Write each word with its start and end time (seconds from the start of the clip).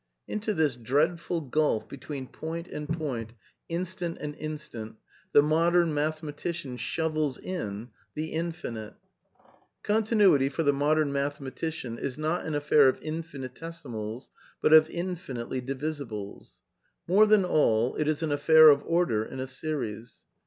Into 0.27 0.55
this 0.55 0.75
dreadful 0.77 1.41
gulf 1.41 1.87
between 1.87 2.25
point 2.25 2.67
and 2.67 2.89
point, 2.89 3.33
instant 3.69 4.17
and 4.19 4.33
instant, 4.37 4.95
the 5.31 5.43
modem 5.43 5.93
mathematician 5.93 6.75
shovels 6.77 7.37
in— 7.37 7.89
the 8.15 8.29
Infinite. 8.33 8.95
Continuity, 9.83 10.49
for 10.49 10.63
the 10.63 10.73
modem 10.73 11.11
mathematician, 11.11 11.99
is 11.99 12.17
not 12.17 12.45
an 12.45 12.55
affair 12.55 12.89
of 12.89 12.99
infinitesimals, 13.03 14.31
but 14.59 14.73
of 14.73 14.89
infinitely 14.89 15.61
divisibles. 15.61 16.61
More 17.07 17.27
than 17.27 17.45
all, 17.45 17.95
it 17.97 18.07
is 18.07 18.23
an 18.23 18.31
affair 18.31 18.69
of 18.69 18.81
order 18.87 19.23
in 19.23 19.39
a 19.39 19.45
series. 19.45 20.23